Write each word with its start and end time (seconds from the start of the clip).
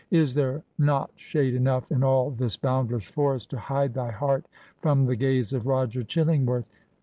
Is 0.23 0.33
there 0.33 0.63
not 0.79 1.11
shade 1.15 1.53
enough 1.53 1.91
in 1.91 2.03
all 2.03 2.31
this 2.31 2.57
boundless 2.57 3.05
forest 3.05 3.51
to 3.51 3.59
hide 3.59 3.93
thy 3.93 4.09
heart 4.09 4.47
from 4.81 5.05
the 5.05 5.15
gaze 5.15 5.53
of 5.53 5.67
Roger 5.67 6.01
Chillingworth?' 6.01 6.71